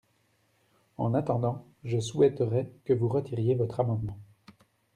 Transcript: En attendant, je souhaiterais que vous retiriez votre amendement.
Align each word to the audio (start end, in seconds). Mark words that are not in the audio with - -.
En 0.97 1.13
attendant, 1.13 1.63
je 1.83 1.99
souhaiterais 1.99 2.71
que 2.85 2.93
vous 2.93 3.07
retiriez 3.07 3.53
votre 3.53 3.81
amendement. 3.81 4.17